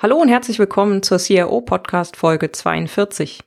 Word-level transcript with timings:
Hallo 0.00 0.14
und 0.14 0.28
herzlich 0.28 0.60
willkommen 0.60 1.02
zur 1.02 1.18
CRO 1.18 1.60
Podcast 1.60 2.16
Folge 2.16 2.52
42. 2.52 3.40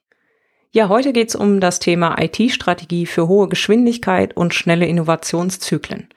Ja, 0.72 0.90
heute 0.90 1.14
geht 1.14 1.30
es 1.30 1.36
um 1.36 1.62
das 1.62 1.80
Thema 1.80 2.22
IT-Strategie 2.22 3.06
für 3.06 3.30
hohe 3.30 3.48
Geschwindigkeit 3.48 4.36
und 4.36 4.54
schnelle 4.54 4.86
Innovationszyklen. 4.86 6.10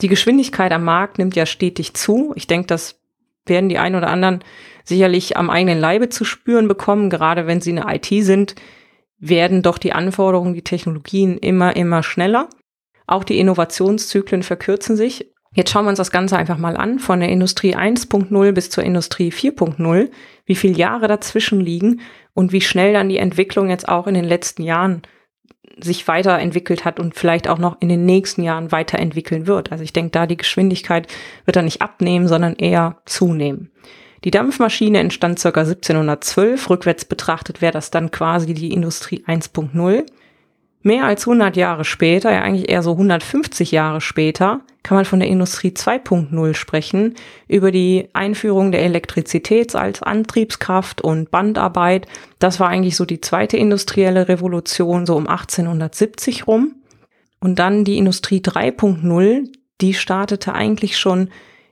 Die 0.00 0.08
Geschwindigkeit 0.08 0.72
am 0.72 0.82
Markt 0.82 1.18
nimmt 1.18 1.36
ja 1.36 1.46
stetig 1.46 1.94
zu. 1.94 2.32
Ich 2.34 2.48
denke, 2.48 2.66
das 2.66 3.00
werden 3.46 3.68
die 3.68 3.78
ein 3.78 3.94
oder 3.94 4.08
anderen 4.08 4.42
sicherlich 4.82 5.36
am 5.36 5.50
eigenen 5.50 5.78
Leibe 5.78 6.08
zu 6.08 6.24
spüren 6.24 6.66
bekommen, 6.66 7.08
gerade 7.08 7.46
wenn 7.46 7.60
sie 7.60 7.78
eine 7.78 7.94
IT 7.94 8.24
sind, 8.24 8.56
werden 9.20 9.62
doch 9.62 9.78
die 9.78 9.92
Anforderungen, 9.92 10.54
die 10.54 10.64
Technologien 10.64 11.38
immer, 11.38 11.76
immer 11.76 12.02
schneller. 12.02 12.48
Auch 13.06 13.22
die 13.22 13.38
Innovationszyklen 13.38 14.42
verkürzen 14.42 14.96
sich. 14.96 15.32
Jetzt 15.54 15.70
schauen 15.70 15.84
wir 15.84 15.90
uns 15.90 15.98
das 15.98 16.10
Ganze 16.10 16.36
einfach 16.36 16.58
mal 16.58 16.76
an, 16.76 16.98
von 16.98 17.20
der 17.20 17.28
Industrie 17.28 17.76
1.0 17.76 18.52
bis 18.52 18.70
zur 18.70 18.82
Industrie 18.82 19.30
4.0, 19.30 20.10
wie 20.46 20.54
viele 20.56 20.74
Jahre 20.74 21.06
dazwischen 21.06 21.60
liegen 21.60 22.00
und 22.34 22.52
wie 22.52 22.60
schnell 22.60 22.92
dann 22.92 23.08
die 23.08 23.18
Entwicklung 23.18 23.70
jetzt 23.70 23.88
auch 23.88 24.08
in 24.08 24.14
den 24.14 24.24
letzten 24.24 24.64
Jahren 24.64 25.02
sich 25.78 26.06
weiterentwickelt 26.08 26.84
hat 26.84 27.00
und 27.00 27.14
vielleicht 27.14 27.48
auch 27.48 27.58
noch 27.58 27.80
in 27.80 27.88
den 27.88 28.04
nächsten 28.04 28.42
Jahren 28.42 28.72
weiterentwickeln 28.72 29.46
wird. 29.46 29.72
Also 29.72 29.84
ich 29.84 29.92
denke, 29.92 30.10
da 30.10 30.26
die 30.26 30.36
Geschwindigkeit 30.36 31.06
wird 31.44 31.56
da 31.56 31.62
nicht 31.62 31.82
abnehmen, 31.82 32.28
sondern 32.28 32.54
eher 32.54 33.00
zunehmen. 33.06 33.70
Die 34.24 34.30
Dampfmaschine 34.30 34.98
entstand 34.98 35.40
ca. 35.40 35.48
1712. 35.48 36.70
Rückwärts 36.70 37.04
betrachtet 37.04 37.60
wäre 37.60 37.72
das 37.72 37.90
dann 37.90 38.10
quasi 38.10 38.54
die 38.54 38.72
Industrie 38.72 39.22
1.0. 39.26 40.04
Mehr 40.86 41.06
als 41.06 41.26
100 41.26 41.56
Jahre 41.56 41.82
später, 41.86 42.30
ja 42.30 42.42
eigentlich 42.42 42.68
eher 42.68 42.82
so 42.82 42.90
150 42.90 43.70
Jahre 43.70 44.02
später, 44.02 44.60
kann 44.82 44.96
man 44.96 45.06
von 45.06 45.18
der 45.18 45.30
Industrie 45.30 45.70
2.0 45.70 46.52
sprechen, 46.52 47.14
über 47.48 47.72
die 47.72 48.10
Einführung 48.12 48.70
der 48.70 48.82
Elektrizität 48.82 49.74
als 49.74 50.02
Antriebskraft 50.02 51.00
und 51.00 51.30
Bandarbeit. 51.30 52.06
Das 52.38 52.60
war 52.60 52.68
eigentlich 52.68 52.96
so 52.96 53.06
die 53.06 53.22
zweite 53.22 53.56
industrielle 53.56 54.28
Revolution, 54.28 55.06
so 55.06 55.16
um 55.16 55.26
1870 55.26 56.46
rum. 56.46 56.74
Und 57.40 57.58
dann 57.58 57.86
die 57.86 57.96
Industrie 57.96 58.40
3.0, 58.40 59.48
die 59.80 59.94
startete 59.94 60.52
eigentlich 60.52 60.98
schon 60.98 61.30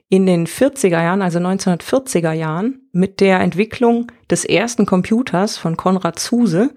in 0.08 0.24
den 0.24 0.46
40er 0.46 1.02
Jahren, 1.02 1.20
also 1.20 1.38
1940er 1.38 2.32
Jahren, 2.32 2.80
mit 2.92 3.20
der 3.20 3.40
Entwicklung 3.40 4.10
des 4.30 4.46
ersten 4.46 4.86
Computers 4.86 5.58
von 5.58 5.76
Konrad 5.76 6.18
Zuse. 6.18 6.70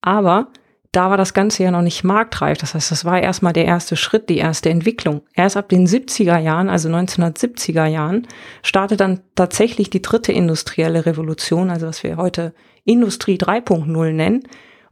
Aber 0.00 0.48
da 0.96 1.10
war 1.10 1.16
das 1.16 1.34
Ganze 1.34 1.62
ja 1.62 1.70
noch 1.70 1.82
nicht 1.82 2.04
marktreif. 2.04 2.58
Das 2.58 2.74
heißt, 2.74 2.90
das 2.90 3.04
war 3.04 3.20
erstmal 3.20 3.52
der 3.52 3.64
erste 3.64 3.96
Schritt, 3.96 4.28
die 4.28 4.38
erste 4.38 4.70
Entwicklung. 4.70 5.22
Erst 5.34 5.56
ab 5.56 5.68
den 5.68 5.86
70er 5.86 6.38
Jahren, 6.38 6.68
also 6.68 6.88
1970er 6.88 7.86
Jahren, 7.86 8.26
startet 8.62 9.00
dann 9.00 9.20
tatsächlich 9.34 9.90
die 9.90 10.02
dritte 10.02 10.32
industrielle 10.32 11.06
Revolution, 11.06 11.70
also 11.70 11.86
was 11.86 12.02
wir 12.02 12.16
heute 12.16 12.54
Industrie 12.84 13.36
3.0 13.36 14.12
nennen. 14.12 14.42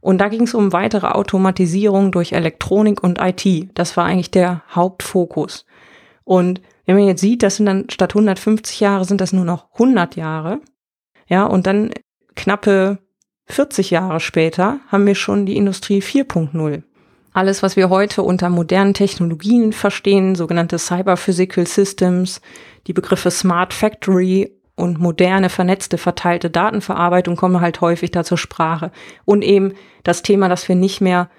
Und 0.01 0.17
da 0.17 0.27
ging 0.27 0.43
es 0.43 0.53
um 0.53 0.73
weitere 0.73 1.07
Automatisierung 1.07 2.11
durch 2.11 2.33
Elektronik 2.33 3.01
und 3.01 3.19
IT. 3.21 3.69
Das 3.73 3.95
war 3.95 4.05
eigentlich 4.05 4.31
der 4.31 4.63
Hauptfokus. 4.69 5.65
Und 6.25 6.61
wenn 6.85 6.97
man 6.97 7.07
jetzt 7.07 7.21
sieht, 7.21 7.43
das 7.43 7.55
sind 7.55 7.65
dann 7.65 7.89
statt 7.89 8.11
150 8.11 8.79
Jahre 8.81 9.05
sind 9.05 9.21
das 9.21 9.31
nur 9.31 9.45
noch 9.45 9.71
100 9.73 10.17
Jahre. 10.17 10.59
Ja, 11.27 11.45
und 11.45 11.65
dann 11.67 11.91
knappe 12.35 12.99
40 13.47 13.91
Jahre 13.91 14.19
später 14.19 14.79
haben 14.87 15.05
wir 15.05 15.15
schon 15.15 15.45
die 15.45 15.57
Industrie 15.57 16.01
4.0. 16.01 16.83
Alles, 17.33 17.63
was 17.63 17.75
wir 17.75 17.89
heute 17.89 18.21
unter 18.21 18.49
modernen 18.49 18.93
Technologien 18.93 19.73
verstehen, 19.73 20.35
sogenannte 20.35 20.77
Cyber 20.77 21.17
Physical 21.17 21.65
Systems, 21.65 22.41
die 22.87 22.93
Begriffe 22.93 23.31
Smart 23.31 23.73
Factory 23.73 24.51
und 24.75 24.99
moderne, 24.99 25.49
vernetzte, 25.49 25.97
verteilte 25.97 26.49
Datenverarbeitung 26.49 27.35
kommen 27.35 27.61
halt 27.61 27.81
häufig 27.81 28.11
da 28.11 28.23
zur 28.23 28.37
Sprache. 28.37 28.91
Und 29.25 29.43
eben 29.43 29.73
das 30.03 30.21
Thema, 30.21 30.47
dass 30.47 30.67
wir 30.67 30.75
nicht 30.75 31.01
mehr 31.01 31.29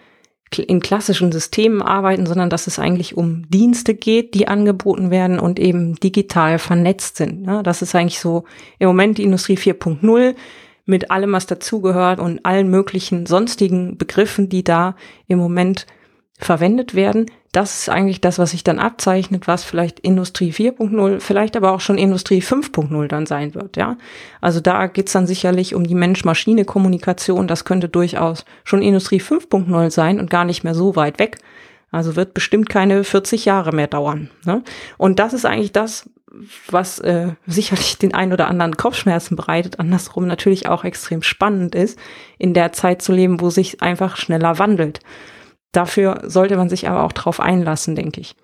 in 0.57 0.81
klassischen 0.81 1.33
Systemen 1.33 1.83
arbeiten, 1.83 2.27
sondern 2.27 2.49
dass 2.49 2.69
es 2.69 2.79
eigentlich 2.79 3.17
um 3.17 3.49
Dienste 3.51 3.95
geht, 3.95 4.35
die 4.35 4.47
angeboten 4.47 5.11
werden 5.11 5.41
und 5.41 5.59
eben 5.59 5.97
digital 5.97 6.61
vernetzt 6.61 7.17
sind. 7.17 7.45
Das 7.65 7.83
ist 7.83 7.95
eigentlich 7.95 8.21
so 8.21 8.45
im 8.79 8.87
Moment 8.87 9.19
die 9.19 9.25
Industrie 9.25 9.57
4.0 9.57 10.35
mit 10.87 11.11
allem, 11.11 11.33
was 11.33 11.47
dazugehört 11.47 12.21
und 12.21 12.45
allen 12.45 12.69
möglichen 12.69 13.27
sonstigen 13.27 13.97
Begriffen, 13.97 14.49
die 14.49 14.65
da 14.65 14.97
im 15.29 15.39
Moment 15.39 15.87
verwendet 16.39 16.95
werden. 16.95 17.27
Das 17.53 17.79
ist 17.79 17.89
eigentlich 17.89 18.21
das, 18.21 18.41
was 18.41 18.51
sich 18.51 18.65
dann 18.65 18.81
abzeichnet, 18.81 19.47
was 19.47 19.63
vielleicht 19.63 20.01
Industrie 20.01 20.51
4.0, 20.51 21.21
vielleicht 21.21 21.57
aber 21.57 21.71
auch 21.71 21.81
schon 21.81 21.97
Industrie 21.97 22.41
5.0 22.41 23.07
dann 23.07 23.27
sein 23.27 23.55
wird, 23.55 23.77
ja. 23.77 23.97
Also 24.41 24.61
da 24.61 24.89
geht's 24.89 25.13
dann 25.13 25.29
sicherlich 25.29 25.75
um 25.77 25.85
die 25.85 25.95
Mensch-Maschine-Kommunikation. 25.95 27.47
Das 27.47 27.65
könnte 27.65 27.89
durchaus 27.89 28.45
schon 28.65 28.83
Industrie 28.83 29.21
5.0 29.21 29.91
sein 29.91 30.19
und 30.19 30.31
gar 30.31 30.45
nicht 30.45 30.65
mehr 30.65 30.75
so 30.75 30.97
weit 30.97 31.21
weg. 31.21 31.39
Also 31.93 32.17
wird 32.17 32.35
bestimmt 32.35 32.69
keine 32.69 33.05
40 33.05 33.45
Jahre 33.45 33.71
mehr 33.71 33.87
dauern. 33.87 34.29
Ne? 34.45 34.65
Und 34.99 35.21
das 35.21 35.33
ist 35.33 35.47
eigentlich 35.47 35.71
das, 35.71 36.11
was 36.71 36.99
äh, 37.01 37.33
sicherlich 37.47 37.99
den 37.99 38.15
ein 38.15 38.33
oder 38.33 38.49
anderen 38.49 38.77
Kopfschmerzen 38.77 39.37
bereitet, 39.37 39.81
andersrum 39.81 40.27
natürlich 40.27 40.69
auch 40.69 40.85
extrem 40.85 41.23
spannend 41.23 41.75
ist, 41.75 41.99
in 42.39 42.55
der 42.55 42.73
Zeit 42.73 43.03
zu 43.03 43.13
leben, 43.13 43.41
wo 43.41 43.51
sich 43.51 43.83
einfach 43.83 44.17
schneller 44.17 44.59
wandelt. 44.59 45.01
Dafür 45.73 46.23
sollte 46.25 46.57
man 46.57 46.69
sich 46.69 46.89
aber 46.89 47.03
auch 47.03 47.13
drauf 47.13 47.41
einlassen, 47.41 47.97
denke 47.97 48.21
ich. 48.21 48.37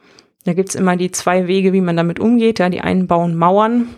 Da 0.44 0.54
gibt's 0.54 0.74
immer 0.74 0.96
die 0.96 1.10
zwei 1.10 1.46
Wege, 1.46 1.72
wie 1.72 1.80
man 1.80 1.96
damit 1.96 2.18
umgeht. 2.18 2.58
Ja, 2.58 2.68
die 2.70 2.80
einen 2.80 3.06
bauen 3.06 3.36
Mauern, 3.36 3.88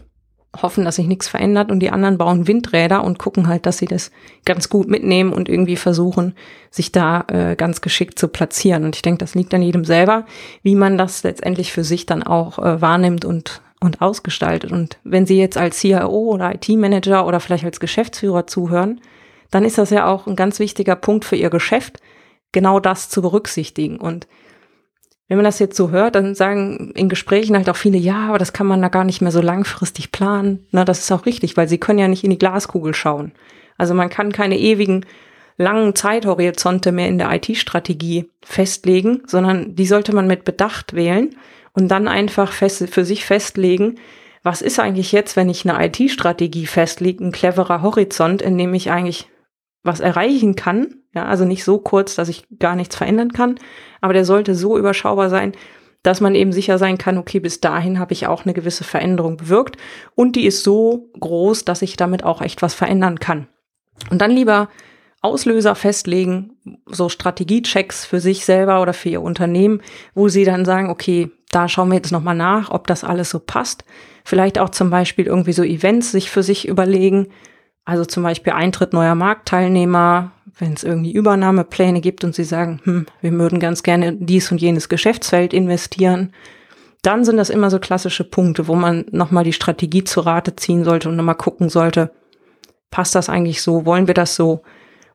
hoffen, 0.60 0.84
dass 0.84 0.96
sich 0.96 1.06
nichts 1.06 1.28
verändert 1.28 1.70
und 1.70 1.80
die 1.80 1.90
anderen 1.90 2.18
bauen 2.18 2.46
Windräder 2.46 3.04
und 3.04 3.18
gucken 3.18 3.46
halt, 3.46 3.64
dass 3.64 3.78
sie 3.78 3.86
das 3.86 4.10
ganz 4.44 4.68
gut 4.68 4.88
mitnehmen 4.88 5.32
und 5.32 5.48
irgendwie 5.48 5.76
versuchen, 5.76 6.34
sich 6.70 6.92
da 6.92 7.24
äh, 7.28 7.56
ganz 7.56 7.80
geschickt 7.80 8.18
zu 8.18 8.28
platzieren. 8.28 8.84
Und 8.84 8.96
ich 8.96 9.02
denke, 9.02 9.18
das 9.18 9.34
liegt 9.34 9.54
an 9.54 9.62
jedem 9.62 9.84
selber, 9.84 10.26
wie 10.62 10.74
man 10.74 10.98
das 10.98 11.22
letztendlich 11.22 11.72
für 11.72 11.84
sich 11.84 12.04
dann 12.04 12.22
auch 12.22 12.58
äh, 12.58 12.80
wahrnimmt 12.80 13.24
und 13.24 13.62
und 13.82 14.00
ausgestaltet. 14.00 14.72
Und 14.72 14.98
wenn 15.04 15.26
Sie 15.26 15.38
jetzt 15.38 15.56
als 15.56 15.78
CIO 15.78 16.08
oder 16.08 16.54
IT-Manager 16.54 17.26
oder 17.26 17.40
vielleicht 17.40 17.64
als 17.64 17.80
Geschäftsführer 17.80 18.46
zuhören, 18.46 19.00
dann 19.50 19.64
ist 19.64 19.78
das 19.78 19.90
ja 19.90 20.06
auch 20.06 20.26
ein 20.26 20.36
ganz 20.36 20.58
wichtiger 20.58 20.96
Punkt 20.96 21.24
für 21.24 21.36
Ihr 21.36 21.50
Geschäft, 21.50 22.00
genau 22.52 22.80
das 22.80 23.08
zu 23.08 23.22
berücksichtigen. 23.22 23.98
Und 23.98 24.26
wenn 25.28 25.36
man 25.36 25.44
das 25.44 25.58
jetzt 25.58 25.76
so 25.76 25.90
hört, 25.90 26.14
dann 26.14 26.34
sagen 26.34 26.92
in 26.94 27.08
Gesprächen 27.08 27.56
halt 27.56 27.68
auch 27.70 27.76
viele, 27.76 27.98
ja, 27.98 28.28
aber 28.28 28.38
das 28.38 28.52
kann 28.52 28.66
man 28.66 28.82
da 28.82 28.88
gar 28.88 29.04
nicht 29.04 29.22
mehr 29.22 29.32
so 29.32 29.40
langfristig 29.40 30.12
planen. 30.12 30.66
Na, 30.70 30.84
das 30.84 31.00
ist 31.00 31.12
auch 31.12 31.26
richtig, 31.26 31.56
weil 31.56 31.68
sie 31.68 31.78
können 31.78 31.98
ja 31.98 32.08
nicht 32.08 32.24
in 32.24 32.30
die 32.30 32.38
Glaskugel 32.38 32.94
schauen. 32.94 33.32
Also 33.78 33.94
man 33.94 34.10
kann 34.10 34.32
keine 34.32 34.58
ewigen 34.58 35.06
langen 35.56 35.94
Zeithorizonte 35.94 36.92
mehr 36.92 37.08
in 37.08 37.18
der 37.18 37.32
IT-Strategie 37.32 38.30
festlegen, 38.42 39.22
sondern 39.26 39.74
die 39.74 39.86
sollte 39.86 40.14
man 40.14 40.26
mit 40.26 40.44
Bedacht 40.44 40.94
wählen 40.94 41.34
und 41.74 41.88
dann 41.88 42.08
einfach 42.08 42.52
fest, 42.52 42.88
für 42.90 43.04
sich 43.04 43.24
festlegen, 43.24 43.98
was 44.42 44.62
ist 44.62 44.80
eigentlich 44.80 45.12
jetzt, 45.12 45.36
wenn 45.36 45.48
ich 45.48 45.68
eine 45.68 45.86
IT-Strategie 45.86 46.66
festlege, 46.66 47.24
ein 47.24 47.32
cleverer 47.32 47.82
Horizont, 47.82 48.42
in 48.42 48.58
dem 48.58 48.74
ich 48.74 48.90
eigentlich 48.90 49.28
was 49.84 50.00
erreichen 50.00 50.56
kann, 50.56 50.96
ja, 51.14 51.26
also 51.26 51.44
nicht 51.44 51.64
so 51.64 51.78
kurz, 51.78 52.14
dass 52.14 52.28
ich 52.28 52.46
gar 52.58 52.76
nichts 52.76 52.96
verändern 52.96 53.32
kann, 53.32 53.58
aber 54.00 54.12
der 54.12 54.24
sollte 54.24 54.54
so 54.54 54.78
überschaubar 54.78 55.30
sein, 55.30 55.52
dass 56.02 56.20
man 56.20 56.34
eben 56.34 56.52
sicher 56.52 56.78
sein 56.78 56.98
kann, 56.98 57.18
okay, 57.18 57.38
bis 57.38 57.60
dahin 57.60 57.98
habe 57.98 58.12
ich 58.12 58.26
auch 58.26 58.44
eine 58.44 58.54
gewisse 58.54 58.84
Veränderung 58.84 59.36
bewirkt 59.36 59.76
und 60.14 60.34
die 60.34 60.46
ist 60.46 60.64
so 60.64 61.10
groß, 61.20 61.64
dass 61.64 61.82
ich 61.82 61.96
damit 61.96 62.24
auch 62.24 62.40
echt 62.42 62.62
was 62.62 62.74
verändern 62.74 63.20
kann. 63.20 63.48
Und 64.10 64.20
dann 64.20 64.32
lieber 64.32 64.68
Auslöser 65.22 65.76
festlegen, 65.76 66.56
so 66.86 67.08
Strategiechecks 67.08 68.04
für 68.04 68.20
sich 68.20 68.44
selber 68.44 68.82
oder 68.82 68.92
für 68.92 69.08
ihr 69.08 69.22
Unternehmen, 69.22 69.80
wo 70.14 70.28
sie 70.28 70.44
dann 70.44 70.64
sagen, 70.64 70.90
okay, 70.90 71.30
da 71.50 71.68
schauen 71.68 71.90
wir 71.90 71.96
jetzt 71.96 72.12
nochmal 72.12 72.34
nach, 72.34 72.70
ob 72.70 72.86
das 72.88 73.04
alles 73.04 73.30
so 73.30 73.38
passt. 73.38 73.84
Vielleicht 74.24 74.58
auch 74.58 74.70
zum 74.70 74.90
Beispiel 74.90 75.26
irgendwie 75.26 75.52
so 75.52 75.62
Events 75.62 76.10
sich 76.10 76.30
für 76.30 76.42
sich 76.42 76.66
überlegen, 76.66 77.28
also 77.84 78.04
zum 78.04 78.22
Beispiel 78.22 78.52
Eintritt 78.52 78.92
neuer 78.92 79.14
Marktteilnehmer, 79.14 80.32
wenn 80.58 80.72
es 80.72 80.84
irgendwie 80.84 81.12
Übernahmepläne 81.12 82.00
gibt 82.00 82.24
und 82.24 82.34
sie 82.34 82.44
sagen, 82.44 82.80
hm, 82.84 83.06
wir 83.20 83.32
würden 83.32 83.60
ganz 83.60 83.82
gerne 83.82 84.14
dies 84.14 84.50
und 84.50 84.60
jenes 84.60 84.88
Geschäftsfeld 84.88 85.52
investieren, 85.52 86.32
dann 87.02 87.24
sind 87.24 87.36
das 87.36 87.50
immer 87.50 87.70
so 87.70 87.78
klassische 87.78 88.24
Punkte, 88.24 88.68
wo 88.68 88.74
man 88.74 89.04
nochmal 89.10 89.44
die 89.44 89.52
Strategie 89.52 90.04
zu 90.04 90.20
Rate 90.20 90.54
ziehen 90.56 90.84
sollte 90.84 91.08
und 91.08 91.16
nochmal 91.16 91.34
gucken 91.34 91.68
sollte, 91.68 92.12
passt 92.90 93.14
das 93.14 93.28
eigentlich 93.28 93.62
so, 93.62 93.84
wollen 93.84 94.06
wir 94.06 94.14
das 94.14 94.36
so 94.36 94.62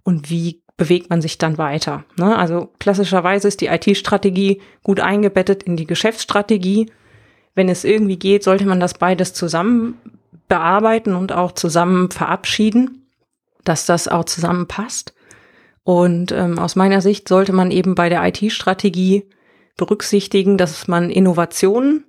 und 0.08 0.30
wie 0.30 0.64
bewegt 0.78 1.10
man 1.10 1.22
sich 1.22 1.38
dann 1.38 1.58
weiter. 1.58 2.06
Ne? 2.16 2.38
Also 2.38 2.70
klassischerweise 2.80 3.50
ist 3.50 3.60
die 3.60 3.66
IT-Strategie 3.66 4.62
gut 4.82 5.02
eingebettet 5.02 5.64
in 5.64 5.76
die 5.76 5.86
Geschäftsstrategie. 5.86 6.90
Wenn 7.56 7.68
es 7.68 7.84
irgendwie 7.84 8.18
geht, 8.18 8.42
sollte 8.42 8.66
man 8.66 8.80
das 8.80 8.94
beides 8.94 9.34
zusammen 9.34 10.00
bearbeiten 10.48 11.14
und 11.14 11.34
auch 11.34 11.52
zusammen 11.52 12.10
verabschieden, 12.10 13.06
dass 13.66 13.86
das 13.86 14.08
auch 14.08 14.24
zusammenpasst. 14.24 15.14
Und 15.84 16.32
ähm, 16.32 16.58
aus 16.58 16.78
meiner 16.78 17.02
Sicht 17.02 17.28
sollte 17.28 17.52
man 17.52 17.70
eben 17.70 17.94
bei 17.94 18.08
der 18.08 18.26
IT-Strategie 18.26 19.28
berücksichtigen, 19.76 20.58
dass 20.58 20.88
man 20.88 21.10
Innovationen 21.10 22.06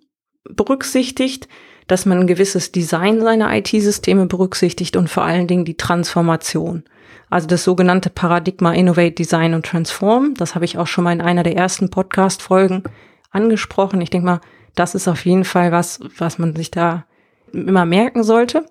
berücksichtigt, 0.49 1.49
dass 1.89 2.07
man 2.07 2.21
ein 2.21 2.27
gewisses 2.27 2.71
Design 2.71 3.21
seiner 3.21 3.53
IT-Systeme 3.57 4.27
berücksichtigt 4.27 4.97
und 4.97 5.09
vor 5.09 5.25
allen 5.25 5.49
Dingen 5.49 5.65
die 5.65 5.77
Transformation. 5.77 6.85
Also 7.31 7.47
das 7.47 7.65
sogenannte 7.65 8.11
Paradigma 8.11 8.73
Innovate, 8.73 9.13
Design 9.13 9.55
und 9.55 9.67
Transform. 9.67 10.35
Das 10.35 10.55
habe 10.55 10.65
ich 10.65 10.79
auch 10.79 10.87
schon 10.87 11.05
mal 11.05 11.13
in 11.13 11.21
einer 11.21 11.43
der 11.43 11.57
ersten 11.57 11.91
Podcast-Folgen 11.91 12.85
angesprochen. 13.31 14.01
Ich 14.01 14.11
denke 14.11 14.27
mal, 14.27 14.41
das 14.75 14.95
ist 14.95 15.09
auf 15.09 15.25
jeden 15.25 15.45
Fall 15.45 15.73
was, 15.73 16.01
was 16.17 16.39
man 16.39 16.55
sich 16.55 16.71
da 16.71 17.07
immer 17.53 17.85
merken 17.85 18.23
sollte. 18.23 18.65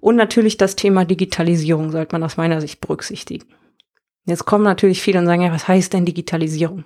Und 0.00 0.16
natürlich 0.16 0.56
das 0.56 0.76
Thema 0.76 1.04
Digitalisierung 1.04 1.90
sollte 1.90 2.14
man 2.14 2.22
aus 2.22 2.36
meiner 2.36 2.60
Sicht 2.60 2.80
berücksichtigen. 2.80 3.46
Jetzt 4.24 4.44
kommen 4.44 4.64
natürlich 4.64 5.02
viele 5.02 5.20
und 5.20 5.26
sagen, 5.26 5.42
ja, 5.42 5.52
was 5.52 5.68
heißt 5.68 5.92
denn 5.92 6.04
Digitalisierung? 6.04 6.84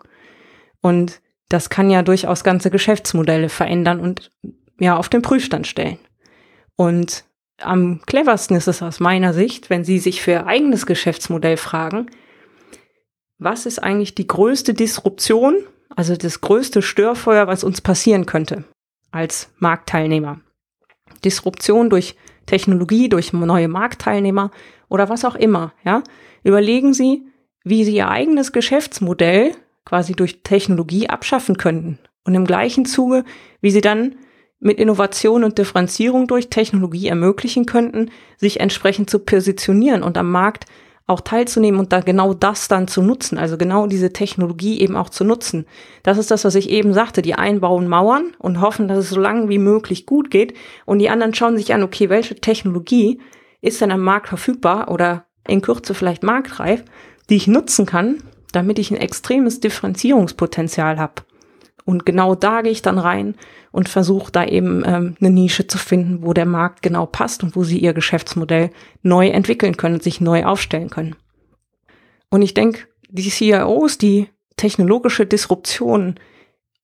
Und 0.81 1.21
das 1.49 1.71
kann 1.71 1.91
ja 1.91 2.03
durchaus 2.03 2.45
ganze 2.45 2.71
Geschäftsmodelle 2.71 3.49
verändern 3.49 4.01
und 4.01 4.31
ja 4.81 4.97
auf 4.97 5.09
den 5.09 5.23
Prüfstand 5.23 5.67
stellen. 5.67 5.99
Und 6.77 7.25
am 7.59 8.01
cleversten 8.07 8.57
ist 8.57 8.69
es 8.69 8.83
aus 8.83 9.01
meiner 9.01 9.33
Sicht, 9.33 9.71
wenn 9.71 9.85
Sie 9.85 9.99
sich 9.99 10.23
für 10.23 10.33
Ihr 10.33 10.47
eigenes 10.47 10.87
Geschäftsmodell 10.87 11.57
fragen, 11.57 12.07
was 13.39 13.67
ist 13.67 13.79
eigentlich 13.79 14.15
die 14.15 14.27
größte 14.27 14.75
Disruption, 14.75 15.57
also 15.95 16.17
das 16.17 16.41
größte 16.41 16.83
Störfeuer, 16.83 17.47
was 17.47 17.65
uns 17.65 17.81
passieren 17.81 18.27
könnte 18.27 18.65
als 19.11 19.51
Marktteilnehmer? 19.59 20.41
Disruption 21.25 21.91
durch 21.91 22.17
Technologie, 22.47 23.09
durch 23.09 23.33
neue 23.33 23.69
Marktteilnehmer 23.69 24.51
oder 24.89 25.09
was 25.09 25.25
auch 25.25 25.35
immer, 25.35 25.73
ja? 25.85 26.03
Überlegen 26.43 26.95
Sie, 26.95 27.27
wie 27.65 27.85
Sie 27.85 27.95
Ihr 27.97 28.09
eigenes 28.09 28.53
Geschäftsmodell 28.53 29.55
quasi 29.85 30.15
durch 30.15 30.43
Technologie 30.43 31.09
abschaffen 31.09 31.57
könnten. 31.57 31.99
Und 32.25 32.35
im 32.35 32.47
gleichen 32.47 32.85
Zuge, 32.85 33.25
wie 33.61 33.71
sie 33.71 33.81
dann 33.81 34.17
mit 34.61 34.79
Innovation 34.79 35.43
und 35.43 35.59
Differenzierung 35.59 36.27
durch 36.27 36.51
Technologie 36.51 37.09
ermöglichen 37.09 37.67
könnten, 37.67 38.11
sich 38.37 38.61
entsprechend 38.61 39.11
zu 39.11 39.19
positionieren 39.19 40.03
und 40.03 40.19
am 40.19 40.31
Markt 40.31 40.67
auch 41.07 41.21
teilzunehmen 41.21 41.81
und 41.81 41.93
da 41.93 42.01
genau 42.01 42.35
das 42.35 42.69
dann 42.69 42.87
zu 42.87 43.03
nutzen, 43.03 43.37
also 43.37 43.59
genau 43.59 43.87
diese 43.87 44.13
Technologie 44.13 44.81
eben 44.81 44.97
auch 44.97 45.09
zu 45.09 45.25
nutzen. 45.25 45.67
Das 46.05 46.19
ist 46.19 46.31
das, 46.31 46.45
was 46.45 46.55
ich 46.55 46.71
eben 46.71 46.95
sagte. 46.95 47.21
Die 47.21 47.35
einen 47.35 47.61
bauen 47.61 47.89
Mauern 47.89 48.33
und 48.39 48.61
hoffen, 48.61 48.87
dass 48.87 48.99
es 48.99 49.11
so 49.11 49.19
lange 49.19 49.49
wie 49.49 49.59
möglich 49.59 50.07
gut 50.07 50.31
geht 50.31 50.55
und 50.87 51.01
die 51.01 51.11
anderen 51.11 51.35
schauen 51.35 51.57
sich 51.57 51.75
an, 51.75 51.83
okay, 51.83 52.09
welche 52.09 52.37
Technologie 52.37 53.21
ist 53.61 53.81
denn 53.81 53.91
am 53.91 54.03
Markt 54.03 54.29
verfügbar 54.29 54.91
oder 54.91 55.27
in 55.49 55.63
Kürze 55.63 55.95
vielleicht 55.95 56.23
marktreif, 56.23 56.85
die 57.29 57.37
ich 57.37 57.49
nutzen 57.49 57.87
kann, 57.87 58.23
damit 58.53 58.79
ich 58.79 58.91
ein 58.91 58.97
extremes 58.97 59.61
Differenzierungspotenzial 59.61 60.99
habe. 60.99 61.23
Und 61.91 62.07
genau 62.07 62.37
da 62.37 62.63
gehe 62.63 62.71
ich 62.71 62.83
dann 62.83 63.01
rein 63.01 63.35
und 63.73 63.89
versuche 63.89 64.31
da 64.31 64.45
eben 64.45 64.85
ähm, 64.87 65.17
eine 65.21 65.31
Nische 65.31 65.67
zu 65.67 65.77
finden, 65.77 66.25
wo 66.25 66.33
der 66.33 66.47
Markt 66.47 66.83
genau 66.83 67.05
passt 67.05 67.43
und 67.43 67.57
wo 67.57 67.65
sie 67.65 67.81
ihr 67.81 67.95
Geschäftsmodell 67.95 68.71
neu 69.03 69.27
entwickeln 69.27 69.77
können, 69.77 69.99
sich 69.99 70.21
neu 70.21 70.45
aufstellen 70.45 70.89
können. 70.89 71.17
Und 72.31 72.43
ich 72.43 72.55
denke, 72.55 72.83
die 73.09 73.29
CIOs, 73.29 73.99
die 73.99 74.29
technologische 74.57 75.27
Disruption 75.27 76.15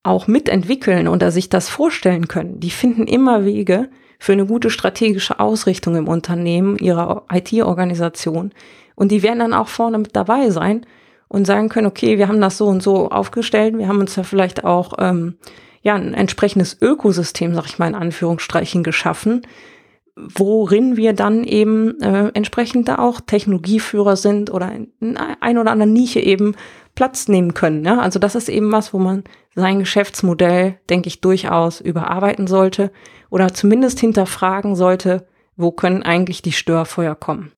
auch 0.02 0.26
mitentwickeln 0.26 1.06
oder 1.06 1.30
sich 1.30 1.48
das 1.50 1.68
vorstellen 1.68 2.26
können, 2.26 2.58
die 2.58 2.70
finden 2.70 3.06
immer 3.06 3.44
Wege 3.44 3.88
für 4.18 4.32
eine 4.32 4.46
gute 4.46 4.70
strategische 4.70 5.38
Ausrichtung 5.38 5.94
im 5.94 6.08
Unternehmen, 6.08 6.78
ihrer 6.78 7.26
IT-Organisation. 7.32 8.52
Und 8.96 9.12
die 9.12 9.22
werden 9.22 9.38
dann 9.38 9.54
auch 9.54 9.68
vorne 9.68 9.98
mit 9.98 10.16
dabei 10.16 10.50
sein 10.50 10.84
und 11.28 11.46
sagen 11.46 11.68
können, 11.68 11.86
okay, 11.86 12.18
wir 12.18 12.28
haben 12.28 12.40
das 12.40 12.58
so 12.58 12.66
und 12.66 12.82
so 12.82 13.10
aufgestellt, 13.10 13.76
wir 13.78 13.88
haben 13.88 14.00
uns 14.00 14.14
da 14.14 14.22
vielleicht 14.22 14.64
auch 14.64 14.94
ähm, 14.98 15.36
ja 15.82 15.94
ein 15.94 16.14
entsprechendes 16.14 16.78
Ökosystem, 16.80 17.54
sag 17.54 17.66
ich 17.66 17.78
mal 17.78 17.88
in 17.88 17.94
Anführungsstrichen, 17.94 18.82
geschaffen, 18.82 19.42
worin 20.16 20.96
wir 20.96 21.12
dann 21.12 21.44
eben 21.44 22.00
äh, 22.00 22.30
entsprechend 22.34 22.88
da 22.88 22.98
auch 22.98 23.20
Technologieführer 23.20 24.16
sind 24.16 24.50
oder 24.50 24.72
in 24.72 25.16
ein 25.16 25.58
oder 25.58 25.70
andere 25.70 25.88
Nische 25.88 26.20
eben 26.20 26.54
Platz 26.94 27.28
nehmen 27.28 27.54
können. 27.54 27.84
Ja? 27.84 27.98
Also 28.00 28.18
das 28.18 28.34
ist 28.34 28.48
eben 28.48 28.72
was, 28.72 28.94
wo 28.94 28.98
man 28.98 29.24
sein 29.54 29.78
Geschäftsmodell, 29.78 30.78
denke 30.88 31.08
ich, 31.08 31.20
durchaus 31.20 31.80
überarbeiten 31.80 32.46
sollte 32.46 32.90
oder 33.30 33.52
zumindest 33.52 34.00
hinterfragen 34.00 34.74
sollte, 34.74 35.26
wo 35.56 35.70
können 35.70 36.02
eigentlich 36.02 36.42
die 36.42 36.52
Störfeuer 36.52 37.14
kommen. 37.14 37.52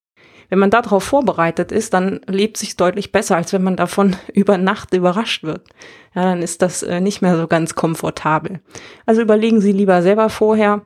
Wenn 0.48 0.58
man 0.58 0.70
darauf 0.70 1.04
vorbereitet 1.04 1.72
ist, 1.72 1.92
dann 1.92 2.20
lebt 2.26 2.56
sich 2.56 2.76
deutlich 2.76 3.12
besser, 3.12 3.36
als 3.36 3.52
wenn 3.52 3.62
man 3.62 3.76
davon 3.76 4.16
über 4.32 4.58
Nacht 4.58 4.94
überrascht 4.94 5.42
wird. 5.42 5.66
Ja, 6.14 6.22
dann 6.22 6.42
ist 6.42 6.62
das 6.62 6.82
äh, 6.82 7.00
nicht 7.00 7.22
mehr 7.22 7.36
so 7.36 7.46
ganz 7.46 7.74
komfortabel. 7.74 8.60
Also 9.06 9.20
überlegen 9.20 9.60
Sie 9.60 9.72
lieber 9.72 10.02
selber 10.02 10.30
vorher, 10.30 10.82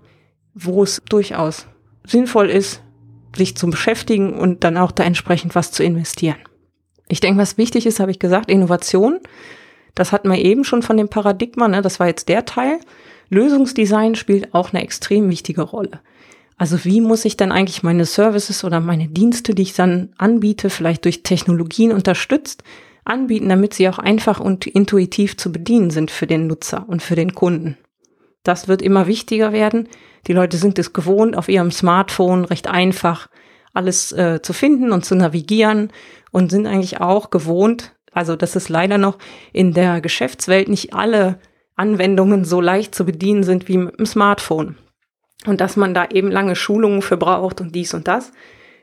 wo 0.55 0.83
es 0.83 1.03
durchaus 1.09 1.67
sinnvoll 2.05 2.51
ist, 2.51 2.83
sich 3.37 3.57
zu 3.57 3.71
beschäftigen 3.71 4.35
und 4.35 4.65
dann 4.65 4.77
auch 4.77 4.93
da 4.93 5.05
entsprechend 5.05 5.55
was 5.55 5.73
zu 5.73 5.83
investieren. 5.83 6.37
Ich 7.09 7.21
denke, 7.21 7.41
was 7.41 7.59
wichtig 7.59 7.87
ist, 7.87 8.01
habe 8.01 8.11
ich 8.11 8.19
gesagt, 8.19 8.51
Innovation. 8.51 9.21
Das 9.95 10.13
hatten 10.13 10.31
wir 10.31 10.39
eben 10.39 10.65
schon 10.65 10.83
von 10.83 10.97
dem 10.97 11.09
Paradigma, 11.09 11.69
ne? 11.69 11.83
das 11.83 12.01
war 12.01 12.07
jetzt 12.07 12.29
der 12.29 12.45
Teil. 12.45 12.81
Lösungsdesign 13.29 14.15
spielt 14.15 14.55
auch 14.55 14.73
eine 14.73 14.83
extrem 14.83 15.31
wichtige 15.31 15.63
Rolle. 15.63 16.01
Also 16.63 16.85
wie 16.85 17.01
muss 17.01 17.25
ich 17.25 17.37
dann 17.37 17.51
eigentlich 17.51 17.83
meine 17.83 18.05
Services 18.05 18.63
oder 18.63 18.79
meine 18.79 19.09
Dienste, 19.09 19.53
die 19.53 19.63
ich 19.63 19.75
dann 19.75 20.11
anbiete, 20.17 20.71
vielleicht 20.71 21.05
durch 21.05 21.25
Technologien 21.25 21.91
unterstützt, 21.91 22.63
anbieten, 23.05 23.49
damit 23.49 23.75
sie 23.75 23.89
auch 23.89 23.99
einfach 23.99 24.39
und 24.39 24.69
intuitiv 24.69 25.37
zu 25.37 25.51
bedienen 25.51 25.91
sind 25.91 26.13
für 26.13 26.29
den 26.29 26.47
Nutzer 26.47 26.85
und 26.89 27.03
für 27.03 27.17
den 27.17 27.35
Kunden. 27.35 27.79
Das 28.45 28.69
wird 28.69 28.81
immer 28.81 29.09
wichtiger 29.09 29.53
werden. 29.53 29.89
Die 30.29 30.33
Leute 30.35 30.57
sind 30.57 30.79
es 30.79 30.93
gewohnt, 30.93 31.37
auf 31.37 31.49
ihrem 31.49 31.73
Smartphone 31.73 32.45
recht 32.45 32.69
einfach 32.69 33.29
alles 33.75 34.13
äh, 34.13 34.41
zu 34.41 34.53
finden 34.53 34.93
und 34.93 35.05
zu 35.05 35.17
navigieren 35.17 35.91
und 36.31 36.53
sind 36.53 36.69
eigentlich 36.69 37.01
auch 37.01 37.31
gewohnt, 37.31 37.97
also 38.13 38.37
das 38.37 38.55
ist 38.55 38.69
leider 38.69 38.99
noch 38.99 39.19
in 39.53 39.73
der 39.73 40.01
Geschäftswelt 40.01 40.69
nicht 40.69 40.95
alle 40.95 41.41
Anwendungen 41.75 42.45
so 42.45 42.61
leicht 42.61 42.95
zu 42.95 43.05
bedienen 43.05 43.43
sind 43.43 43.67
wie 43.67 43.79
mit 43.79 43.99
dem 43.99 44.07
Smartphone 44.07 44.77
und 45.47 45.61
dass 45.61 45.77
man 45.77 45.95
da 45.95 46.07
eben 46.11 46.31
lange 46.31 46.57
Schulungen 46.57 47.03
für 47.03 47.17
braucht 47.17 47.61
und 47.61 47.75
dies 47.75 47.95
und 47.95 48.09
das. 48.09 48.33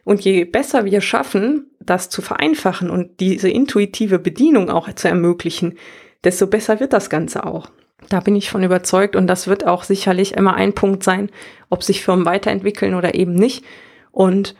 Und 0.04 0.22
je 0.22 0.46
besser 0.46 0.86
wir 0.86 1.02
schaffen, 1.02 1.68
das 1.80 2.10
zu 2.10 2.22
vereinfachen 2.22 2.90
und 2.90 3.20
diese 3.20 3.50
intuitive 3.50 4.20
Bedienung 4.20 4.70
auch 4.70 4.92
zu 4.94 5.08
ermöglichen, 5.08 5.78
desto 6.24 6.48
besser 6.48 6.80
wird 6.80 6.94
das 6.94 7.10
Ganze 7.10 7.46
auch. 7.46 7.70
Da 8.10 8.20
bin 8.22 8.36
ich 8.36 8.50
von 8.50 8.64
überzeugt 8.64 9.16
und 9.16 9.28
das 9.28 9.48
wird 9.48 9.68
auch 9.68 9.84
sicherlich 9.84 10.34
immer 10.34 10.56
ein 10.56 10.74
Punkt 10.74 11.04
sein, 11.04 11.30
ob 11.70 11.84
sich 11.84 12.04
Firmen 12.04 12.26
weiterentwickeln 12.26 12.96
oder 12.96 13.14
eben 13.14 13.34
nicht. 13.34 13.64
Und 14.12 14.56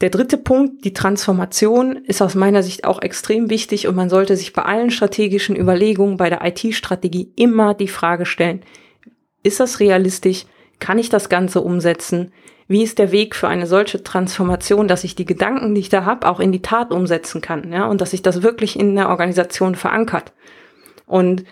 der 0.00 0.10
dritte 0.10 0.38
Punkt, 0.38 0.84
die 0.84 0.94
Transformation, 0.94 1.96
ist 1.96 2.22
aus 2.22 2.34
meiner 2.34 2.62
Sicht 2.62 2.84
auch 2.84 3.02
extrem 3.02 3.50
wichtig 3.50 3.86
und 3.86 3.94
man 3.94 4.10
sollte 4.10 4.36
sich 4.36 4.52
bei 4.52 4.62
allen 4.62 4.90
strategischen 4.90 5.54
Überlegungen 5.54 6.16
bei 6.16 6.30
der 6.30 6.44
IT-Strategie 6.44 7.32
immer 7.36 7.74
die 7.74 7.88
Frage 7.88 8.26
stellen, 8.26 8.62
ist 9.42 9.60
das 9.60 9.80
realistisch? 9.80 10.46
Kann 10.82 10.98
ich 10.98 11.10
das 11.10 11.28
Ganze 11.28 11.60
umsetzen? 11.60 12.32
Wie 12.66 12.82
ist 12.82 12.98
der 12.98 13.12
Weg 13.12 13.36
für 13.36 13.46
eine 13.46 13.68
solche 13.68 14.02
Transformation, 14.02 14.88
dass 14.88 15.04
ich 15.04 15.14
die 15.14 15.24
Gedanken, 15.24 15.76
die 15.76 15.80
ich 15.80 15.90
da 15.90 16.04
habe, 16.04 16.26
auch 16.26 16.40
in 16.40 16.50
die 16.50 16.60
Tat 16.60 16.90
umsetzen 16.90 17.40
kann, 17.40 17.72
ja, 17.72 17.86
und 17.86 18.00
dass 18.00 18.10
sich 18.10 18.20
das 18.20 18.42
wirklich 18.42 18.76
in 18.76 18.96
der 18.96 19.08
Organisation 19.08 19.76
verankert? 19.76 20.32
Und 21.06 21.44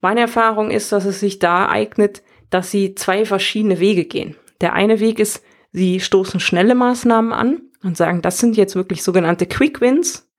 meine 0.00 0.20
Erfahrung 0.20 0.70
ist, 0.70 0.92
dass 0.92 1.04
es 1.04 1.18
sich 1.18 1.40
da 1.40 1.68
eignet, 1.68 2.22
dass 2.48 2.70
sie 2.70 2.94
zwei 2.94 3.24
verschiedene 3.24 3.80
Wege 3.80 4.04
gehen. 4.04 4.36
Der 4.60 4.74
eine 4.74 5.00
Weg 5.00 5.18
ist, 5.18 5.42
sie 5.72 5.98
stoßen 5.98 6.38
schnelle 6.38 6.76
Maßnahmen 6.76 7.32
an 7.32 7.62
und 7.82 7.96
sagen, 7.96 8.22
das 8.22 8.38
sind 8.38 8.56
jetzt 8.56 8.76
wirklich 8.76 9.02
sogenannte 9.02 9.46
Quick 9.46 9.80
Wins. 9.80 10.30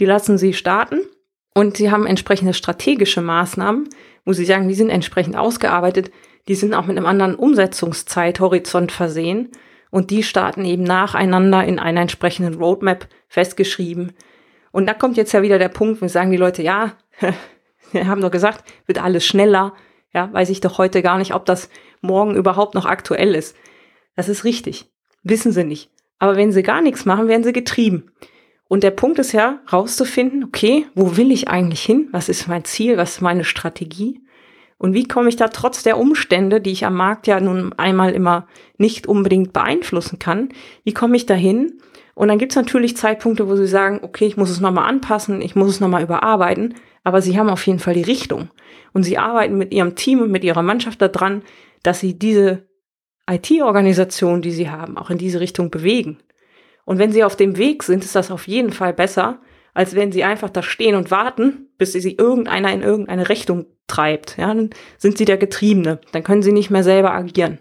Die 0.00 0.06
lassen 0.06 0.38
sie 0.38 0.54
starten 0.54 1.00
und 1.54 1.76
sie 1.76 1.90
haben 1.90 2.06
entsprechende 2.06 2.54
strategische 2.54 3.20
Maßnahmen, 3.20 3.90
wo 4.24 4.32
sie 4.32 4.46
sagen, 4.46 4.68
die 4.68 4.74
sind 4.74 4.88
entsprechend 4.88 5.36
ausgearbeitet, 5.36 6.10
die 6.48 6.54
sind 6.54 6.74
auch 6.74 6.86
mit 6.86 6.96
einem 6.96 7.06
anderen 7.06 7.34
Umsetzungszeithorizont 7.34 8.92
versehen 8.92 9.50
und 9.90 10.10
die 10.10 10.22
starten 10.22 10.64
eben 10.64 10.82
nacheinander 10.82 11.64
in 11.64 11.78
einer 11.78 12.00
entsprechenden 12.00 12.54
Roadmap 12.54 13.08
festgeschrieben. 13.28 14.12
Und 14.72 14.86
da 14.86 14.94
kommt 14.94 15.16
jetzt 15.16 15.32
ja 15.32 15.42
wieder 15.42 15.58
der 15.58 15.68
Punkt, 15.68 16.00
wir 16.00 16.08
sagen 16.08 16.30
die 16.30 16.36
Leute, 16.36 16.62
ja, 16.62 16.92
wir 17.92 18.06
haben 18.06 18.22
doch 18.22 18.30
gesagt, 18.30 18.64
wird 18.86 19.02
alles 19.02 19.24
schneller, 19.24 19.74
Ja, 20.14 20.32
weiß 20.32 20.50
ich 20.50 20.60
doch 20.60 20.78
heute 20.78 21.02
gar 21.02 21.18
nicht, 21.18 21.34
ob 21.34 21.46
das 21.46 21.70
morgen 22.00 22.36
überhaupt 22.36 22.74
noch 22.74 22.86
aktuell 22.86 23.34
ist. 23.34 23.56
Das 24.16 24.28
ist 24.28 24.44
richtig. 24.44 24.90
Wissen 25.22 25.52
sie 25.52 25.64
nicht. 25.64 25.90
Aber 26.18 26.36
wenn 26.36 26.52
sie 26.52 26.62
gar 26.62 26.82
nichts 26.82 27.04
machen, 27.04 27.28
werden 27.28 27.44
sie 27.44 27.52
getrieben. 27.52 28.12
Und 28.68 28.82
der 28.82 28.90
Punkt 28.90 29.18
ist 29.18 29.32
ja, 29.32 29.60
rauszufinden, 29.72 30.44
okay, 30.44 30.86
wo 30.94 31.16
will 31.16 31.30
ich 31.30 31.48
eigentlich 31.48 31.82
hin? 31.82 32.08
Was 32.12 32.28
ist 32.28 32.48
mein 32.48 32.64
Ziel? 32.64 32.96
Was 32.96 33.16
ist 33.16 33.20
meine 33.20 33.44
Strategie? 33.44 34.21
Und 34.82 34.94
wie 34.94 35.06
komme 35.06 35.28
ich 35.28 35.36
da 35.36 35.46
trotz 35.46 35.84
der 35.84 35.96
Umstände, 35.96 36.60
die 36.60 36.72
ich 36.72 36.84
am 36.84 36.96
Markt 36.96 37.28
ja 37.28 37.38
nun 37.38 37.72
einmal 37.74 38.14
immer 38.14 38.48
nicht 38.78 39.06
unbedingt 39.06 39.52
beeinflussen 39.52 40.18
kann, 40.18 40.48
wie 40.82 40.92
komme 40.92 41.14
ich 41.14 41.24
da 41.24 41.34
hin? 41.34 41.78
Und 42.14 42.26
dann 42.26 42.38
gibt 42.38 42.50
es 42.50 42.56
natürlich 42.56 42.96
Zeitpunkte, 42.96 43.48
wo 43.48 43.54
sie 43.54 43.68
sagen, 43.68 44.00
okay, 44.02 44.26
ich 44.26 44.36
muss 44.36 44.50
es 44.50 44.58
nochmal 44.58 44.88
anpassen, 44.88 45.40
ich 45.40 45.54
muss 45.54 45.68
es 45.68 45.78
nochmal 45.78 46.02
überarbeiten, 46.02 46.74
aber 47.04 47.22
sie 47.22 47.38
haben 47.38 47.48
auf 47.48 47.64
jeden 47.64 47.78
Fall 47.78 47.94
die 47.94 48.02
Richtung. 48.02 48.50
Und 48.92 49.04
sie 49.04 49.18
arbeiten 49.18 49.56
mit 49.56 49.72
ihrem 49.72 49.94
Team 49.94 50.20
und 50.20 50.32
mit 50.32 50.42
ihrer 50.42 50.62
Mannschaft 50.62 51.00
daran, 51.00 51.42
dass 51.84 52.00
sie 52.00 52.18
diese 52.18 52.66
IT-Organisation, 53.30 54.42
die 54.42 54.50
sie 54.50 54.68
haben, 54.68 54.98
auch 54.98 55.10
in 55.10 55.18
diese 55.18 55.38
Richtung 55.38 55.70
bewegen. 55.70 56.18
Und 56.84 56.98
wenn 56.98 57.12
sie 57.12 57.22
auf 57.22 57.36
dem 57.36 57.56
Weg 57.56 57.84
sind, 57.84 58.02
ist 58.02 58.16
das 58.16 58.32
auf 58.32 58.48
jeden 58.48 58.72
Fall 58.72 58.94
besser, 58.94 59.38
als 59.74 59.94
wenn 59.94 60.12
sie 60.12 60.24
einfach 60.24 60.50
da 60.50 60.62
stehen 60.62 60.94
und 60.94 61.10
warten, 61.10 61.68
bis 61.78 61.92
sie 61.92 62.12
irgendeiner 62.12 62.72
in 62.72 62.82
irgendeine 62.82 63.28
Richtung 63.28 63.66
treibt. 63.86 64.36
Ja, 64.36 64.48
dann 64.48 64.70
sind 64.98 65.18
sie 65.18 65.24
der 65.24 65.38
Getriebene. 65.38 66.00
Dann 66.12 66.22
können 66.22 66.42
sie 66.42 66.52
nicht 66.52 66.70
mehr 66.70 66.84
selber 66.84 67.12
agieren. 67.12 67.58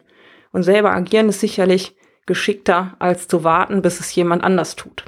Und 0.52 0.64
selber 0.64 0.92
agieren 0.92 1.30
ist 1.30 1.40
sicherlich 1.40 1.96
geschickter, 2.26 2.96
als 3.00 3.28
zu 3.28 3.44
warten, 3.44 3.82
bis 3.82 4.00
es 4.00 4.14
jemand 4.14 4.44
anders 4.44 4.76
tut. 4.76 5.06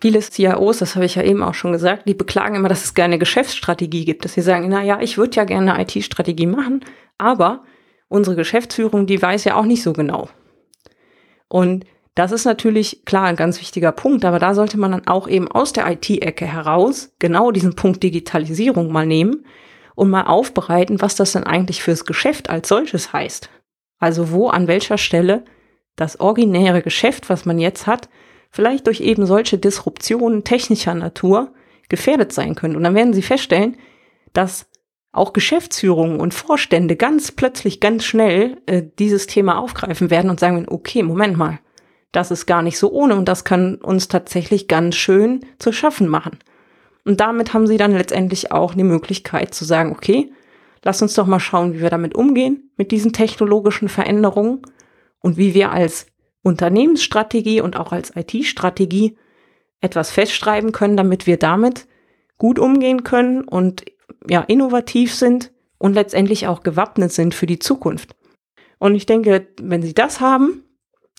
Viele 0.00 0.20
CIOs, 0.20 0.78
das 0.78 0.94
habe 0.94 1.06
ich 1.06 1.16
ja 1.16 1.22
eben 1.22 1.42
auch 1.42 1.54
schon 1.54 1.72
gesagt, 1.72 2.08
die 2.08 2.14
beklagen 2.14 2.54
immer, 2.54 2.68
dass 2.68 2.84
es 2.84 2.94
gerne 2.94 3.18
Geschäftsstrategie 3.18 4.04
gibt, 4.04 4.24
dass 4.24 4.34
sie 4.34 4.42
sagen, 4.42 4.68
na 4.68 4.82
ja, 4.82 5.00
ich 5.00 5.18
würde 5.18 5.36
ja 5.36 5.44
gerne 5.44 5.74
eine 5.74 5.82
IT-Strategie 5.82 6.46
machen, 6.46 6.84
aber 7.18 7.64
unsere 8.06 8.36
Geschäftsführung, 8.36 9.06
die 9.06 9.20
weiß 9.20 9.42
ja 9.44 9.56
auch 9.56 9.64
nicht 9.64 9.82
so 9.82 9.92
genau. 9.92 10.28
Und 11.48 11.84
das 12.18 12.32
ist 12.32 12.44
natürlich 12.44 13.04
klar 13.04 13.26
ein 13.26 13.36
ganz 13.36 13.60
wichtiger 13.60 13.92
Punkt, 13.92 14.24
aber 14.24 14.40
da 14.40 14.52
sollte 14.52 14.76
man 14.76 14.90
dann 14.90 15.06
auch 15.06 15.28
eben 15.28 15.46
aus 15.46 15.72
der 15.72 15.88
IT-Ecke 15.88 16.46
heraus 16.46 17.14
genau 17.20 17.52
diesen 17.52 17.76
Punkt 17.76 18.02
Digitalisierung 18.02 18.90
mal 18.90 19.06
nehmen 19.06 19.46
und 19.94 20.10
mal 20.10 20.24
aufbereiten, 20.24 21.00
was 21.00 21.14
das 21.14 21.30
dann 21.30 21.44
eigentlich 21.44 21.80
fürs 21.80 22.04
Geschäft 22.06 22.50
als 22.50 22.66
solches 22.66 23.12
heißt. 23.12 23.50
Also 24.00 24.32
wo 24.32 24.48
an 24.48 24.66
welcher 24.66 24.98
Stelle 24.98 25.44
das 25.94 26.18
originäre 26.18 26.82
Geschäft, 26.82 27.30
was 27.30 27.44
man 27.44 27.60
jetzt 27.60 27.86
hat, 27.86 28.08
vielleicht 28.50 28.88
durch 28.88 29.00
eben 29.00 29.24
solche 29.24 29.56
Disruptionen 29.56 30.42
technischer 30.42 30.94
Natur 30.94 31.52
gefährdet 31.88 32.32
sein 32.32 32.56
könnte. 32.56 32.78
Und 32.78 32.82
dann 32.82 32.96
werden 32.96 33.14
Sie 33.14 33.22
feststellen, 33.22 33.76
dass 34.32 34.66
auch 35.12 35.32
Geschäftsführungen 35.32 36.18
und 36.18 36.34
Vorstände 36.34 36.96
ganz 36.96 37.30
plötzlich, 37.30 37.78
ganz 37.78 38.04
schnell 38.04 38.60
äh, 38.66 38.82
dieses 38.98 39.28
Thema 39.28 39.58
aufgreifen 39.58 40.10
werden 40.10 40.30
und 40.30 40.40
sagen, 40.40 40.66
okay, 40.68 41.04
Moment 41.04 41.36
mal, 41.36 41.60
das 42.12 42.30
ist 42.30 42.46
gar 42.46 42.62
nicht 42.62 42.78
so 42.78 42.90
ohne 42.90 43.16
und 43.16 43.26
das 43.26 43.44
kann 43.44 43.76
uns 43.76 44.08
tatsächlich 44.08 44.68
ganz 44.68 44.96
schön 44.96 45.40
zu 45.58 45.72
schaffen 45.72 46.08
machen. 46.08 46.38
Und 47.04 47.20
damit 47.20 47.54
haben 47.54 47.66
sie 47.66 47.76
dann 47.76 47.92
letztendlich 47.92 48.52
auch 48.52 48.74
die 48.74 48.84
Möglichkeit 48.84 49.54
zu 49.54 49.64
sagen, 49.64 49.92
okay, 49.92 50.32
lass 50.84 51.02
uns 51.02 51.14
doch 51.14 51.26
mal 51.26 51.40
schauen, 51.40 51.74
wie 51.74 51.80
wir 51.80 51.90
damit 51.90 52.14
umgehen, 52.14 52.70
mit 52.76 52.90
diesen 52.90 53.12
technologischen 53.12 53.88
Veränderungen 53.88 54.62
und 55.20 55.36
wie 55.36 55.54
wir 55.54 55.72
als 55.72 56.06
Unternehmensstrategie 56.42 57.60
und 57.60 57.76
auch 57.76 57.92
als 57.92 58.14
IT-Strategie 58.14 59.16
etwas 59.80 60.10
festschreiben 60.10 60.72
können, 60.72 60.96
damit 60.96 61.26
wir 61.26 61.36
damit 61.36 61.86
gut 62.36 62.58
umgehen 62.58 63.04
können 63.04 63.42
und 63.42 63.84
ja, 64.28 64.40
innovativ 64.42 65.14
sind 65.14 65.52
und 65.78 65.94
letztendlich 65.94 66.46
auch 66.46 66.62
gewappnet 66.62 67.12
sind 67.12 67.34
für 67.34 67.46
die 67.46 67.58
Zukunft. 67.58 68.14
Und 68.78 68.94
ich 68.94 69.06
denke, 69.06 69.48
wenn 69.60 69.82
Sie 69.82 69.94
das 69.94 70.20
haben 70.20 70.64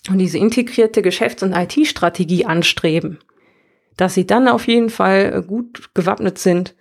und 0.08 0.18
diese 0.18 0.38
integrierte 0.38 1.02
Geschäfts- 1.02 1.42
und 1.42 1.52
IT-Strategie 1.52 2.46
anstreben, 2.46 3.18
dass 3.96 4.14
Sie 4.14 4.26
dann 4.26 4.48
auf 4.48 4.66
jeden 4.66 4.90
Fall 4.90 5.42
gut 5.42 5.90
gewappnet 5.94 6.38
sind, 6.38 6.74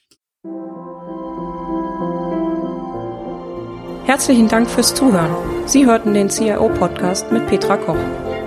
Herzlichen 4.06 4.48
Dank 4.48 4.70
fürs 4.70 4.96
Zuhören. 4.96 5.36
Sie 5.68 5.86
hörten 5.86 6.16
den 6.16 6.30
CIO-Podcast 6.30 7.32
mit 7.32 7.46
Petra 7.48 7.78
Koch. 7.78 8.29